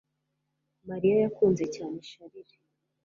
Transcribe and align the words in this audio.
Mariya 0.89 1.15
yakunze 1.23 1.63
cyane 1.75 1.95
Charles 2.09 2.51